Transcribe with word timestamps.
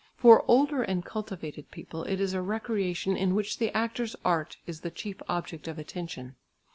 For 0.15 0.43
older 0.49 0.81
and 0.81 1.05
cultivated 1.05 1.69
people 1.69 2.05
it 2.05 2.19
is 2.19 2.33
a 2.33 2.41
recreation 2.41 3.15
in 3.15 3.35
which 3.35 3.59
the 3.59 3.69
actor's 3.77 4.15
art 4.25 4.57
is 4.65 4.81
the 4.81 4.89
chief 4.89 5.21
object 5.29 5.67
of 5.67 5.77
attention. 5.77 6.35